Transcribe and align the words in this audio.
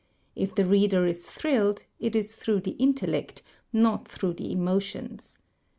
If 0.35 0.55
the 0.55 0.65
reader 0.65 1.05
is 1.05 1.29
thrilled, 1.29 1.85
it 1.99 2.15
is 2.15 2.35
through 2.35 2.61
the 2.61 2.71
intellect, 2.79 3.43
not 3.71 4.07
through 4.07 4.33
the 4.33 4.51
emo 4.51 4.79
tions. 4.79 5.37